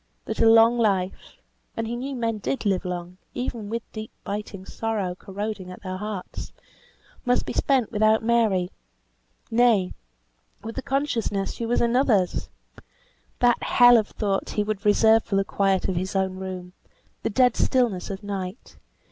That 0.25 0.39
a 0.39 0.49
long 0.49 0.79
life 0.79 1.37
(and 1.77 1.85
he 1.85 1.95
knew 1.95 2.15
men 2.15 2.39
did 2.39 2.65
live 2.65 2.85
long, 2.85 3.17
even 3.35 3.69
with 3.69 3.83
deep, 3.91 4.09
biting 4.23 4.65
sorrow 4.65 5.13
corroding 5.13 5.69
at 5.69 5.83
their 5.83 5.97
hearts) 5.97 6.53
must 7.23 7.45
be 7.45 7.53
spent 7.53 7.91
without 7.91 8.23
Mary; 8.23 8.71
nay, 9.51 9.93
with 10.63 10.75
the 10.75 10.81
consciousness 10.81 11.53
she 11.53 11.67
was 11.67 11.81
another's! 11.81 12.49
That 13.41 13.61
hell 13.61 13.95
of 13.95 14.07
thought 14.07 14.49
he 14.49 14.63
would 14.63 14.85
reserve 14.87 15.23
for 15.23 15.35
the 15.35 15.45
quiet 15.45 15.87
of 15.87 15.95
his 15.95 16.15
own 16.15 16.37
room, 16.37 16.73
the 17.21 17.29
dead 17.29 17.55
stillness 17.55 18.09
of 18.09 18.23
night. 18.23 18.77